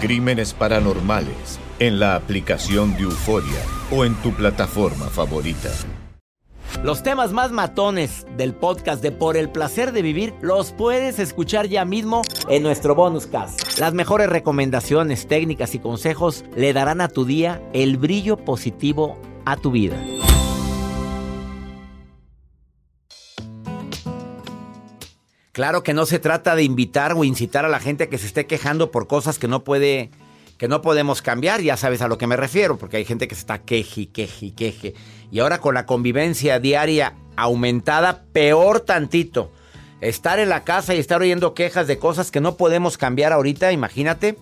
Crímenes 0.00 0.54
Paranormales 0.54 1.58
en 1.80 1.98
la 1.98 2.14
aplicación 2.14 2.96
de 2.96 3.02
Euforia 3.02 3.60
o 3.90 4.04
en 4.04 4.14
tu 4.16 4.32
plataforma 4.32 5.06
favorita. 5.06 5.70
Los 6.84 7.02
temas 7.02 7.32
más 7.32 7.50
matones 7.50 8.24
del 8.36 8.54
podcast 8.54 9.02
de 9.02 9.10
Por 9.10 9.36
el 9.36 9.50
placer 9.50 9.90
de 9.90 10.02
vivir 10.02 10.34
los 10.40 10.70
puedes 10.70 11.18
escuchar 11.18 11.66
ya 11.66 11.84
mismo 11.84 12.22
en 12.48 12.62
nuestro 12.62 12.94
bonus 12.94 13.26
cast. 13.26 13.78
Las 13.80 13.92
mejores 13.92 14.28
recomendaciones, 14.28 15.26
técnicas 15.26 15.74
y 15.74 15.80
consejos 15.80 16.44
le 16.54 16.72
darán 16.72 17.00
a 17.00 17.08
tu 17.08 17.24
día 17.24 17.60
el 17.72 17.96
brillo 17.96 18.36
positivo 18.36 19.18
a 19.44 19.56
tu 19.56 19.72
vida. 19.72 19.96
Claro 25.58 25.82
que 25.82 25.92
no 25.92 26.06
se 26.06 26.20
trata 26.20 26.54
de 26.54 26.62
invitar 26.62 27.14
o 27.14 27.24
incitar 27.24 27.64
a 27.64 27.68
la 27.68 27.80
gente 27.80 28.04
a 28.04 28.08
que 28.08 28.16
se 28.16 28.26
esté 28.28 28.46
quejando 28.46 28.92
por 28.92 29.08
cosas 29.08 29.40
que 29.40 29.48
no 29.48 29.64
puede 29.64 30.12
que 30.56 30.68
no 30.68 30.82
podemos 30.82 31.20
cambiar, 31.20 31.62
ya 31.62 31.76
sabes 31.76 32.00
a 32.00 32.06
lo 32.06 32.16
que 32.16 32.28
me 32.28 32.36
refiero, 32.36 32.78
porque 32.78 32.98
hay 32.98 33.04
gente 33.04 33.26
que 33.26 33.34
se 33.34 33.40
está 33.40 33.58
queje, 33.62 34.08
queje, 34.08 34.54
queje. 34.54 34.94
Y 35.32 35.40
ahora 35.40 35.60
con 35.60 35.74
la 35.74 35.84
convivencia 35.84 36.60
diaria 36.60 37.16
aumentada, 37.34 38.22
peor 38.32 38.82
tantito. 38.82 39.50
Estar 40.00 40.38
en 40.38 40.48
la 40.48 40.62
casa 40.62 40.94
y 40.94 41.00
estar 41.00 41.20
oyendo 41.20 41.54
quejas 41.54 41.88
de 41.88 41.98
cosas 41.98 42.30
que 42.30 42.40
no 42.40 42.56
podemos 42.56 42.96
cambiar 42.96 43.32
ahorita, 43.32 43.72
imagínate. 43.72 44.38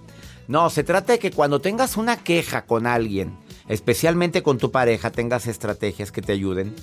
No, 0.49 0.69
se 0.69 0.85
trata 0.85 1.15
de 1.15 1.19
que 1.19 1.31
cuando 1.31 1.63
tengas 1.63 1.97
una 1.97 2.19
queja 2.19 2.67
con 2.67 2.87
alguien, 2.87 3.39
especialmente 3.69 4.43
con 4.43 4.59
tu 4.59 4.71
pareja, 4.71 5.13
tengas 5.13 5.47
estrategias 5.47 6.13
que 6.13 6.21
te 6.21 6.33
ayuden 6.33 6.75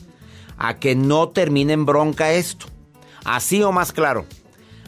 a 0.57 0.79
que 0.79 0.95
no 0.95 1.29
termine 1.29 1.73
en 1.73 1.85
bronca 1.85 2.31
esto. 2.33 2.72
Así 3.23 3.63
o 3.63 3.71
más 3.71 3.91
claro. 3.91 4.25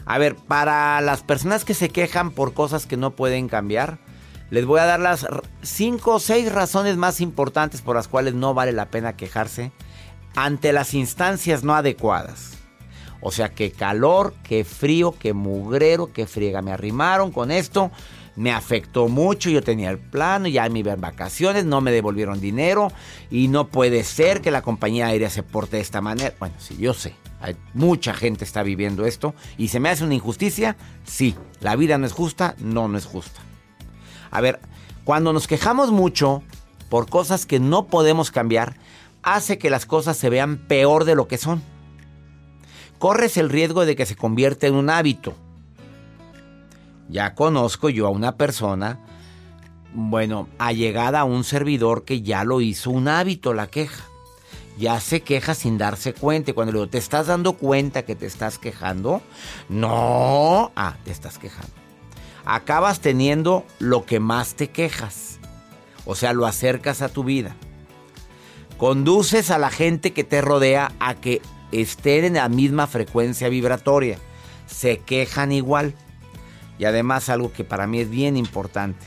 A 0.04 0.18
ver, 0.18 0.36
para 0.36 1.00
las 1.00 1.22
personas 1.22 1.64
que 1.64 1.74
se 1.74 1.88
quejan 1.88 2.30
por 2.30 2.54
cosas 2.54 2.86
que 2.86 2.96
no 2.96 3.10
pueden 3.12 3.48
cambiar, 3.48 3.98
les 4.50 4.64
voy 4.64 4.78
a 4.78 4.86
dar 4.86 5.00
las 5.00 5.26
cinco 5.62 6.14
o 6.14 6.20
seis 6.20 6.52
razones 6.52 6.96
más 6.96 7.20
importantes 7.20 7.82
por 7.82 7.96
las 7.96 8.06
cuales 8.06 8.34
no 8.34 8.54
vale 8.54 8.72
la 8.72 8.90
pena 8.90 9.16
quejarse 9.16 9.72
ante 10.36 10.72
las 10.72 10.94
instancias 10.94 11.64
no 11.64 11.74
adecuadas. 11.74 12.52
O 13.20 13.32
sea, 13.32 13.48
que 13.48 13.72
calor, 13.72 14.34
que 14.44 14.64
frío, 14.64 15.12
que 15.18 15.32
mugrero, 15.32 16.12
que 16.12 16.26
friega. 16.26 16.62
Me 16.62 16.70
arrimaron 16.70 17.32
con 17.32 17.50
esto, 17.50 17.90
me 18.36 18.52
afectó 18.52 19.08
mucho. 19.08 19.50
Yo 19.50 19.62
tenía 19.62 19.90
el 19.90 19.98
plano, 19.98 20.46
ya 20.46 20.68
me 20.68 20.80
iba 20.80 20.92
en 20.92 21.00
vacaciones, 21.00 21.64
no 21.64 21.80
me 21.80 21.90
devolvieron 21.90 22.40
dinero 22.40 22.92
y 23.30 23.48
no 23.48 23.68
puede 23.68 24.04
ser 24.04 24.42
que 24.42 24.52
la 24.52 24.62
compañía 24.62 25.08
aérea 25.08 25.30
se 25.30 25.42
porte 25.42 25.76
de 25.76 25.82
esta 25.82 26.00
manera. 26.00 26.34
Bueno, 26.38 26.54
sí, 26.58 26.76
yo 26.78 26.94
sé. 26.94 27.16
Mucha 27.74 28.14
gente 28.14 28.44
está 28.44 28.62
viviendo 28.62 29.06
esto 29.06 29.34
y 29.58 29.68
se 29.68 29.80
me 29.80 29.88
hace 29.88 30.04
una 30.04 30.14
injusticia. 30.14 30.76
Sí, 31.04 31.36
la 31.60 31.76
vida 31.76 31.98
no 31.98 32.06
es 32.06 32.12
justa, 32.12 32.56
no, 32.58 32.88
no 32.88 32.98
es 32.98 33.04
justa. 33.04 33.40
A 34.30 34.40
ver, 34.40 34.60
cuando 35.04 35.32
nos 35.32 35.46
quejamos 35.46 35.92
mucho 35.92 36.42
por 36.88 37.08
cosas 37.08 37.46
que 37.46 37.60
no 37.60 37.86
podemos 37.86 38.30
cambiar, 38.30 38.76
hace 39.22 39.58
que 39.58 39.70
las 39.70 39.86
cosas 39.86 40.16
se 40.16 40.30
vean 40.30 40.56
peor 40.56 41.04
de 41.04 41.14
lo 41.14 41.28
que 41.28 41.38
son. 41.38 41.62
Corres 42.98 43.36
el 43.36 43.50
riesgo 43.50 43.84
de 43.84 43.96
que 43.96 44.06
se 44.06 44.16
convierta 44.16 44.66
en 44.66 44.74
un 44.74 44.88
hábito. 44.88 45.34
Ya 47.08 47.34
conozco 47.34 47.88
yo 47.88 48.06
a 48.06 48.10
una 48.10 48.36
persona, 48.36 48.98
bueno, 49.94 50.48
allegada 50.58 51.20
a 51.20 51.24
un 51.24 51.44
servidor 51.44 52.04
que 52.04 52.22
ya 52.22 52.44
lo 52.44 52.60
hizo 52.60 52.90
un 52.90 53.08
hábito 53.08 53.52
la 53.52 53.68
queja. 53.68 54.04
Ya 54.76 55.00
se 55.00 55.22
queja 55.22 55.54
sin 55.54 55.78
darse 55.78 56.12
cuenta. 56.12 56.50
Y 56.50 56.54
cuando 56.54 56.72
le 56.72 56.78
digo, 56.78 56.90
¿te 56.90 56.98
estás 56.98 57.28
dando 57.28 57.54
cuenta 57.54 58.04
que 58.04 58.14
te 58.14 58.26
estás 58.26 58.58
quejando? 58.58 59.22
No. 59.68 60.70
Ah, 60.76 60.96
te 61.04 61.10
estás 61.10 61.38
quejando 61.38 61.72
acabas 62.46 63.00
teniendo 63.00 63.66
lo 63.78 64.06
que 64.06 64.20
más 64.20 64.54
te 64.54 64.70
quejas. 64.70 65.38
O 66.06 66.14
sea, 66.14 66.32
lo 66.32 66.46
acercas 66.46 67.02
a 67.02 67.10
tu 67.10 67.24
vida. 67.24 67.54
Conduces 68.78 69.50
a 69.50 69.58
la 69.58 69.70
gente 69.70 70.12
que 70.12 70.24
te 70.24 70.40
rodea 70.40 70.92
a 71.00 71.14
que 71.14 71.42
estén 71.72 72.24
en 72.24 72.34
la 72.34 72.48
misma 72.48 72.86
frecuencia 72.86 73.48
vibratoria. 73.48 74.18
Se 74.66 74.98
quejan 74.98 75.52
igual. 75.52 75.94
Y 76.78 76.84
además 76.84 77.28
algo 77.28 77.52
que 77.52 77.64
para 77.64 77.86
mí 77.86 78.00
es 78.00 78.08
bien 78.08 78.36
importante. 78.36 79.04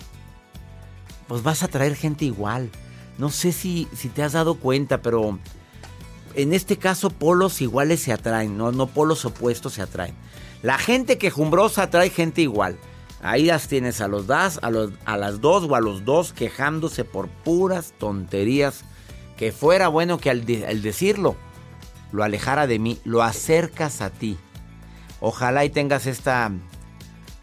Pues 1.27 1.41
vas 1.41 1.63
a 1.63 1.67
traer 1.69 1.95
gente 1.95 2.25
igual. 2.25 2.69
No 3.17 3.29
sé 3.29 3.51
si, 3.53 3.87
si 3.95 4.09
te 4.09 4.23
has 4.23 4.33
dado 4.33 4.55
cuenta, 4.55 5.01
pero 5.01 5.39
en 6.41 6.53
este 6.53 6.77
caso 6.77 7.09
polos 7.09 7.61
iguales 7.61 8.01
se 8.01 8.13
atraen, 8.13 8.57
no, 8.57 8.71
no 8.71 8.87
polos 8.87 9.25
opuestos 9.25 9.73
se 9.73 9.81
atraen. 9.81 10.15
La 10.61 10.77
gente 10.77 11.17
quejumbrosa 11.17 11.83
atrae 11.83 12.09
gente 12.09 12.41
igual. 12.41 12.77
Ahí 13.21 13.45
las 13.45 13.67
tienes 13.67 13.99
a 14.01 14.07
los 14.07 14.27
das, 14.27 14.59
a, 14.61 14.71
las 14.71 15.41
dos 15.41 15.65
o 15.69 15.75
a 15.75 15.81
los 15.81 16.05
dos 16.05 16.31
quejándose 16.31 17.03
por 17.03 17.27
puras 17.27 17.93
tonterías. 17.97 18.83
Que 19.37 19.51
fuera 19.51 19.87
bueno 19.87 20.17
que 20.17 20.29
al, 20.29 20.45
al 20.67 20.81
decirlo 20.81 21.35
lo 22.11 22.23
alejara 22.23 22.67
de 22.67 22.79
mí, 22.79 22.97
lo 23.03 23.21
acercas 23.21 24.01
a 24.01 24.09
ti. 24.09 24.37
Ojalá 25.21 25.65
y 25.65 25.69
tengas 25.69 26.07
esta, 26.07 26.51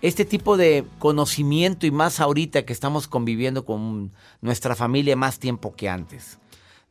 este 0.03 0.25
tipo 0.25 0.57
de 0.57 0.85
conocimiento 0.99 1.87
y 1.87 1.91
más 1.91 2.21
ahorita 2.21 2.65
que 2.65 2.73
estamos 2.73 3.07
conviviendo 3.07 3.65
con 3.65 4.13
nuestra 4.41 4.75
familia 4.75 5.17
más 5.17 5.39
tiempo 5.39 5.75
que 5.77 5.89
antes. 5.89 6.39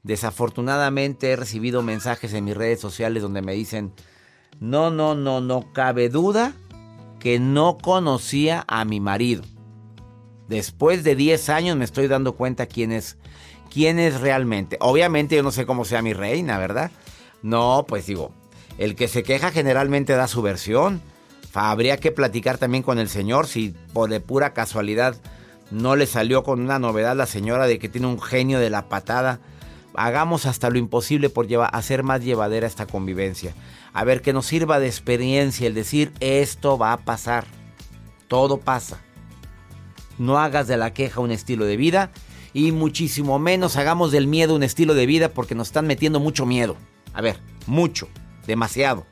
Desafortunadamente 0.06 1.32
he 1.32 1.36
recibido 1.36 1.82
mensajes 1.82 2.32
en 2.36 2.46
mis 2.46 2.56
redes 2.56 2.80
sociales 2.80 3.24
donde 3.24 3.42
me 3.42 3.54
dicen, 3.54 3.92
no, 4.60 4.92
no, 4.92 5.16
no, 5.16 5.42
no 5.42 5.74
cabe 5.74 6.10
duda 6.10 6.54
que 7.20 7.40
no 7.40 7.80
conocía 7.80 8.64
a 8.68 8.86
mi 8.86 9.00
marido. 9.00 9.42
Después 10.48 11.04
de 11.04 11.16
10 11.16 11.50
años 11.50 11.76
me 11.76 11.86
estoy 11.86 12.06
dando 12.08 12.34
cuenta 12.36 12.68
quién 12.68 12.92
es, 12.92 13.18
quién 13.74 13.98
es 13.98 14.22
realmente. 14.22 14.78
Obviamente 14.80 15.38
yo 15.38 15.42
no 15.42 15.50
sé 15.50 15.66
cómo 15.66 15.86
sea 15.86 16.04
mi 16.04 16.14
reina, 16.14 16.60
¿verdad? 16.60 16.92
No, 17.42 17.86
pues 17.88 18.06
digo, 18.06 18.32
el 18.78 18.94
que 18.96 19.08
se 19.08 19.24
queja 19.24 19.50
generalmente 19.50 20.14
da 20.14 20.28
su 20.28 20.44
versión. 20.44 21.02
Habría 21.56 21.98
que 21.98 22.12
platicar 22.12 22.60
también 22.60 22.84
con 22.84 23.00
el 23.00 23.10
señor 23.10 23.48
si 23.48 23.74
por 23.92 24.12
de 24.12 24.20
pura 24.20 24.54
casualidad 24.54 25.16
no 25.72 25.96
le 25.96 26.06
salió 26.06 26.44
con 26.44 26.62
una 26.62 26.78
novedad 26.78 27.16
la 27.16 27.26
señora 27.26 27.66
de 27.66 27.80
que 27.80 27.90
tiene 27.90 28.06
un 28.06 28.22
genio 28.22 28.60
de 28.60 28.70
la 28.70 28.88
patada. 28.88 29.40
Hagamos 29.98 30.46
hasta 30.46 30.70
lo 30.70 30.78
imposible 30.78 31.30
por 31.30 31.48
hacer 31.72 32.04
más 32.04 32.24
llevadera 32.24 32.68
esta 32.68 32.86
convivencia 32.86 33.54
a 33.96 34.04
ver, 34.04 34.22
que 34.22 34.34
nos 34.34 34.46
sirva 34.46 34.82
de 34.82 34.88
experiencia 34.88 35.68
el 35.68 35.74
decir, 35.74 36.12
esto 36.20 36.78
va 36.78 36.92
a 36.92 36.98
pasar. 36.98 37.46
Todo 38.28 38.60
pasa. 38.60 39.00
No 40.18 40.38
hagas 40.38 40.68
de 40.68 40.76
la 40.76 40.94
queja 40.94 41.22
un 41.22 41.32
estilo 41.32 41.64
de 41.64 41.78
vida 41.78 42.12
y 42.52 42.74
muchísimo 42.74 43.40
menos 43.40 43.78
hagamos 43.78 44.12
del 44.12 44.28
miedo 44.28 44.54
un 44.54 44.64
estilo 44.64 44.96
de 44.96 45.06
vida 45.06 45.30
porque 45.30 45.56
nos 45.56 45.68
están 45.68 45.88
metiendo 45.88 46.20
mucho 46.20 46.46
miedo. 46.46 46.76
A 47.14 47.22
ver, 47.22 47.40
mucho, 47.68 48.10
demasiado. 48.46 49.06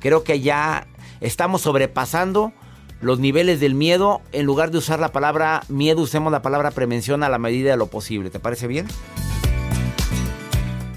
Creo 0.00 0.24
que 0.24 0.40
ya 0.40 0.86
estamos 1.20 1.60
sobrepasando 1.60 2.54
los 3.02 3.18
niveles 3.18 3.60
del 3.60 3.74
miedo. 3.74 4.22
En 4.32 4.46
lugar 4.46 4.70
de 4.70 4.78
usar 4.78 4.98
la 4.98 5.12
palabra 5.12 5.62
miedo, 5.68 6.00
usemos 6.00 6.32
la 6.32 6.40
palabra 6.40 6.70
prevención 6.70 7.22
a 7.22 7.28
la 7.28 7.38
medida 7.38 7.72
de 7.72 7.76
lo 7.76 7.88
posible. 7.88 8.30
¿Te 8.30 8.40
parece 8.40 8.66
bien? 8.66 8.86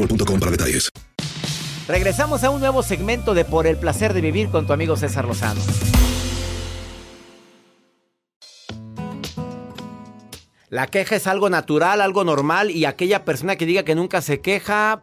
boostmobile.com 0.00 0.40
para 0.40 0.50
detalles. 0.50 0.90
Regresamos 1.86 2.44
a 2.44 2.50
un 2.50 2.60
nuevo 2.60 2.82
segmento 2.82 3.34
de 3.34 3.44
Por 3.44 3.66
el 3.66 3.76
placer 3.76 4.14
de 4.14 4.20
vivir 4.20 4.48
con 4.50 4.66
tu 4.66 4.72
amigo 4.72 4.96
César 4.96 5.26
Lozano. 5.26 5.60
La 10.68 10.86
queja 10.86 11.16
es 11.16 11.26
algo 11.26 11.50
natural, 11.50 12.00
algo 12.00 12.22
normal 12.22 12.70
y 12.70 12.84
aquella 12.84 13.24
persona 13.24 13.56
que 13.56 13.66
diga 13.66 13.82
que 13.82 13.96
nunca 13.96 14.22
se 14.22 14.40
queja, 14.40 15.02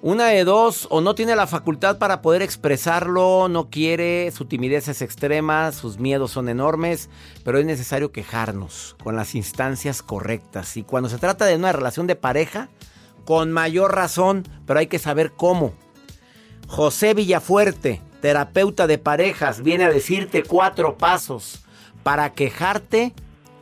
una 0.00 0.26
de 0.26 0.44
dos, 0.44 0.86
o 0.90 1.00
no 1.00 1.14
tiene 1.14 1.36
la 1.36 1.46
facultad 1.46 1.98
para 1.98 2.22
poder 2.22 2.42
expresarlo, 2.42 3.48
no 3.48 3.68
quiere, 3.68 4.30
su 4.32 4.44
timidez 4.46 4.88
es 4.88 5.00
extrema, 5.00 5.72
sus 5.72 5.98
miedos 5.98 6.30
son 6.30 6.50
enormes, 6.50 7.08
pero 7.42 7.58
es 7.58 7.66
necesario 7.66 8.12
quejarnos 8.12 8.96
con 9.02 9.16
las 9.16 9.34
instancias 9.34 10.02
correctas. 10.02 10.76
Y 10.76 10.82
cuando 10.82 11.08
se 11.08 11.18
trata 11.18 11.46
de 11.46 11.56
una 11.56 11.72
relación 11.72 12.06
de 12.06 12.16
pareja, 12.16 12.68
con 13.24 13.52
mayor 13.52 13.94
razón, 13.94 14.46
pero 14.66 14.78
hay 14.80 14.86
que 14.86 14.98
saber 14.98 15.32
cómo. 15.32 15.72
José 16.66 17.14
Villafuerte, 17.14 18.00
terapeuta 18.20 18.86
de 18.86 18.98
parejas, 18.98 19.62
viene 19.62 19.84
a 19.84 19.90
decirte 19.90 20.42
cuatro 20.42 20.96
pasos 20.96 21.64
para 22.02 22.32
quejarte 22.32 23.12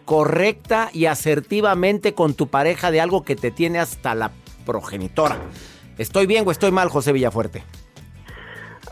correcta 0.05 0.91
y 0.93 1.07
asertivamente 1.07 2.15
con 2.15 2.35
tu 2.35 2.49
pareja 2.49 2.91
de 2.91 3.01
algo 3.01 3.25
que 3.25 3.37
te 3.37 3.51
tiene 3.51 3.79
hasta 3.79 4.15
la 4.15 4.33
progenitora. 4.67 5.39
¿Estoy 5.99 6.27
bien 6.27 6.45
o 6.47 6.51
estoy 6.51 6.71
mal, 6.71 6.89
José 6.89 7.13
Villafuerte? 7.13 7.65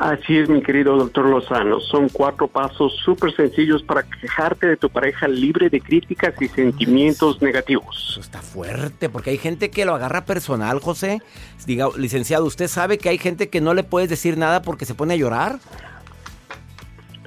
Así 0.00 0.38
es, 0.38 0.49
mi 0.49 0.62
querido 0.62 0.97
doctor 0.97 1.26
Lozano. 1.26 1.79
Son 1.79 2.08
cuatro 2.08 2.49
pasos 2.49 2.97
súper 3.05 3.37
sencillos 3.37 3.82
para 3.82 4.02
quejarte 4.02 4.67
de 4.69 4.79
tu 4.79 4.88
pareja 4.88 5.29
libre 5.29 5.69
de 5.69 5.79
críticas 5.79 6.32
y 6.41 6.49
sentimientos 6.49 7.43
negativos. 7.43 8.06
Eso 8.12 8.20
está 8.20 8.41
fuerte, 8.41 9.11
porque 9.11 9.29
hay 9.29 9.37
gente 9.37 9.70
que 9.70 9.85
lo 9.85 9.94
agarra 9.94 10.25
personal, 10.25 10.81
José. 10.81 11.20
Diga, 11.67 11.88
licenciado, 11.99 12.47
¿usted 12.47 12.69
sabe 12.69 12.97
que 12.97 13.11
hay 13.11 13.19
gente 13.19 13.50
que 13.50 13.61
no 13.61 13.75
le 13.75 13.82
puedes 13.82 14.08
decir 14.08 14.38
nada 14.38 14.62
porque 14.62 14.87
se 14.87 14.94
pone 14.94 15.12
a 15.12 15.17
llorar? 15.19 15.58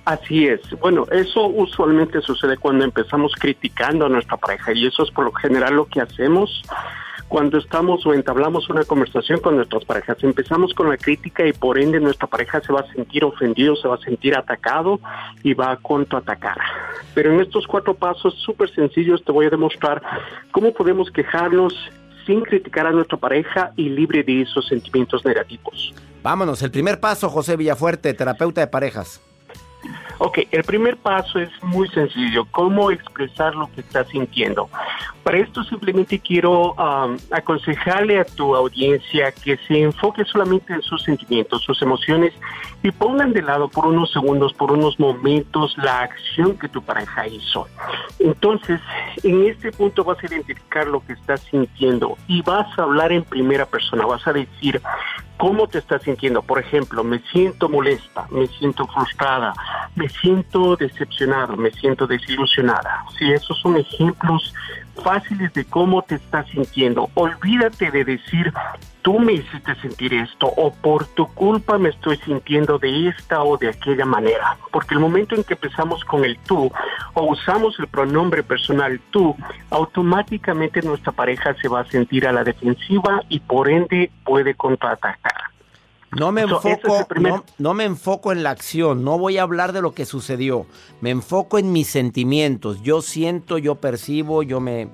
Así 0.06 0.48
es. 0.48 0.60
Bueno, 0.80 1.06
eso 1.12 1.46
usualmente 1.46 2.22
sucede 2.22 2.58
cuando 2.58 2.86
empezamos 2.86 3.34
criticando 3.40 4.08
a 4.08 4.10
nuestra 4.10 4.38
pareja 4.38 4.74
y 4.74 4.88
eso 4.88 5.04
es 5.04 5.12
por 5.12 5.26
lo 5.26 5.32
general 5.34 5.76
lo 5.76 5.86
que 5.86 6.02
hacemos 6.02 6.64
cuando 7.34 7.58
estamos 7.58 8.06
o 8.06 8.14
entablamos 8.14 8.70
una 8.70 8.84
conversación 8.84 9.40
con 9.40 9.56
nuestras 9.56 9.84
parejas. 9.86 10.18
Empezamos 10.22 10.72
con 10.76 10.88
la 10.88 10.98
crítica 10.98 11.44
y 11.48 11.52
por 11.52 11.80
ende 11.80 12.00
nuestra 12.00 12.28
pareja 12.28 12.62
se 12.62 12.72
va 12.72 12.82
a 12.82 12.94
sentir 12.94 13.26
ofendido, 13.26 13.76
se 13.76 13.88
va 13.88 13.96
a 13.96 13.98
sentir 13.98 14.38
atacado 14.38 15.00
y 15.42 15.56
va 15.56 15.72
a 15.72 15.78
contraatacar. 15.78 16.60
Pero 17.16 17.34
en 17.34 17.40
estos 17.40 17.66
cuatro 17.66 17.96
pasos 17.96 18.36
súper 18.46 18.70
sencillos 18.70 19.26
te 19.26 19.32
voy 19.32 19.48
a 19.48 19.50
demostrar 19.50 20.00
cómo 20.52 20.76
podemos 20.76 21.10
quejarnos 21.10 21.74
sin 22.28 22.42
criticar 22.42 22.86
a 22.86 22.92
nuestra 22.92 23.18
pareja 23.18 23.72
y 23.78 23.90
libre 23.90 24.22
de 24.22 24.44
esos 24.44 24.68
sentimientos 24.68 25.26
negativos. 25.26 25.92
Vámonos, 26.22 26.62
el 26.62 26.70
primer 26.70 27.00
paso, 27.00 27.32
José 27.32 27.58
Villafuerte, 27.58 28.14
terapeuta 28.14 28.62
de 28.62 28.68
parejas. 28.68 29.20
Ok, 30.20 30.40
el 30.52 30.64
primer 30.64 30.98
paso 30.98 31.40
es 31.40 31.50
muy 31.64 31.88
sencillo, 31.90 32.46
cómo 32.52 32.92
expresar 32.92 33.56
lo 33.56 33.70
que 33.72 33.82
estás 33.82 34.08
sintiendo. 34.10 34.70
Para 35.24 35.40
esto 35.40 35.64
simplemente 35.64 36.20
quiero 36.20 36.74
um, 36.74 37.18
aconsejarle 37.32 38.20
a 38.20 38.26
tu 38.26 38.56
audiencia 38.56 39.32
que 39.32 39.58
se 39.68 39.82
enfoque 39.82 40.26
solamente 40.26 40.74
en 40.74 40.82
sus 40.82 41.04
sentimientos, 41.04 41.64
sus 41.64 41.82
emociones 41.82 42.34
y 42.84 42.92
pongan 42.92 43.34
de 43.34 43.42
lado 43.42 43.70
por 43.70 43.86
unos 43.86 44.12
segundos, 44.12 44.54
por 44.54 44.72
unos 44.72 45.00
momentos 45.00 45.76
la 45.78 46.02
acción 46.02 46.58
que 46.58 46.68
tu 46.68 46.82
pareja 46.82 47.28
hizo. 47.28 47.68
Entonces, 48.20 48.82
en 49.24 49.46
este 49.46 49.72
punto 49.72 50.04
vas 50.04 50.22
a 50.24 50.28
identificar 50.28 50.88
lo 50.88 51.06
que 51.06 51.14
estás 51.14 51.42
sintiendo 51.42 52.18
y 52.28 52.42
vas 52.42 52.68
a 52.78 52.84
hablar 52.84 53.12
en 53.12 53.24
primera 53.24 53.66
persona, 53.66 54.06
vas 54.06 54.28
a 54.28 54.34
decir 54.34 54.82
cómo 55.38 55.68
te 55.68 55.80
estás 55.80 56.04
sintiendo. 56.04 56.42
Por 56.42 56.60
ejemplo, 56.60 57.04
me 57.04 57.20
siento 57.32 57.70
molesta, 57.70 58.28
me 58.32 58.48
siento 58.48 58.88
frustrada, 58.88 59.54
me 59.96 60.10
siento 60.10 60.76
decepcionado, 60.76 61.56
me 61.58 61.72
siento 61.72 62.08
desilusionada. 62.08 63.06
Si 63.18 63.32
esos 63.32 63.60
son 63.60 63.78
ejemplos 63.78 64.54
fáciles 65.02 65.54
de 65.54 65.66
cómo 65.66 66.02
te 66.02 66.16
estás 66.16 66.48
sintiendo. 66.50 67.10
Olvídate 67.16 67.92
de 67.92 68.04
decir, 68.04 68.54
tú 69.02 69.20
me 69.20 69.34
hiciste 69.34 69.76
sentir 69.76 70.14
esto 70.14 70.48
o 70.48 70.74
por 70.74 71.06
tu 71.08 71.28
culpa 71.34 71.78
me 71.78 71.90
estoy 71.90 72.18
sintiendo 72.18 72.80
de 72.80 73.10
esta 73.10 73.44
o 73.44 73.58
de 73.58 73.70
aquella 73.70 74.06
manera. 74.06 74.58
Porque 74.72 74.96
el 74.96 75.00
momento 75.00 75.36
en 75.36 75.44
que 75.44 75.54
empezamos 75.54 76.04
con 76.06 76.24
el 76.26 76.38
tú 76.40 76.72
o 77.14 77.24
usamos 77.24 77.80
el 77.80 77.88
pronombre 77.88 78.44
personal 78.44 79.00
tú, 79.12 79.36
automáticamente 79.70 80.82
nuestra 80.82 81.12
pareja 81.12 81.56
se 81.62 81.68
va 81.68 81.82
a 81.82 81.86
sentir 81.86 82.28
a 82.28 82.32
la 82.32 82.44
defensiva 82.44 83.22
y 83.30 83.40
por 83.40 83.70
ende 83.70 84.12
puede 84.24 84.56
contraatacar. 84.56 85.43
No 86.18 86.32
me, 86.32 86.42
enfoco, 86.42 87.08
no, 87.58 87.74
me 87.74 87.86
enfoco 87.86 88.32
en 88.32 88.44
la 88.44 88.52
acción, 88.52 89.04
no 89.04 89.18
voy 89.18 89.38
a 89.38 89.44
hablar 89.44 89.74
de 89.74 89.82
lo 89.82 89.94
que 89.94 90.06
sucedió, 90.06 90.66
me 91.02 91.10
enfoco 91.10 91.58
en 91.58 91.72
mis 91.72 91.88
sentimientos, 91.88 92.82
yo 92.84 93.02
siento, 93.02 93.58
yo 93.58 93.76
percibo, 93.76 94.44
yo 94.44 94.60
me... 94.60 94.90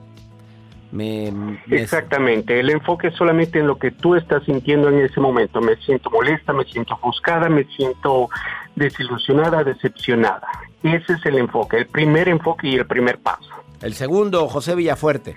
Exactamente, 1.69 2.59
el 2.59 2.69
enfoque 2.69 3.09
es 3.09 3.15
solamente 3.15 3.59
en 3.59 3.67
lo 3.67 3.77
que 3.77 3.91
tú 3.91 4.15
estás 4.15 4.43
sintiendo 4.45 4.89
en 4.89 4.99
ese 4.99 5.19
momento, 5.19 5.61
me 5.61 5.75
siento 5.77 6.09
molesta, 6.09 6.51
me 6.51 6.63
siento 6.63 6.95
ofuscada, 6.95 7.47
me 7.47 7.63
siento 7.65 8.29
desilusionada, 8.75 9.63
decepcionada. 9.63 10.47
Ese 10.81 11.13
es 11.13 11.25
el 11.25 11.37
enfoque, 11.37 11.77
el 11.77 11.87
primer 11.87 12.27
enfoque 12.29 12.69
y 12.69 12.75
el 12.75 12.87
primer 12.87 13.19
paso. 13.19 13.49
El 13.81 13.93
segundo, 13.93 14.47
José 14.47 14.75
Villafuerte. 14.75 15.35